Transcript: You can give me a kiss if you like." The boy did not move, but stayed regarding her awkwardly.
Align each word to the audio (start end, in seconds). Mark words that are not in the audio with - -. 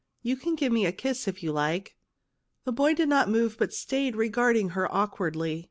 You 0.23 0.35
can 0.35 0.55
give 0.55 0.71
me 0.71 0.87
a 0.87 0.91
kiss 0.91 1.27
if 1.27 1.43
you 1.43 1.51
like." 1.51 1.95
The 2.63 2.71
boy 2.71 2.95
did 2.95 3.07
not 3.07 3.29
move, 3.29 3.57
but 3.59 3.71
stayed 3.71 4.15
regarding 4.15 4.69
her 4.69 4.91
awkwardly. 4.91 5.59